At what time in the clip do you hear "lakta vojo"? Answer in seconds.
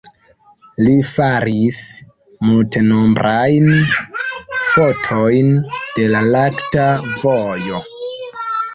6.33-7.89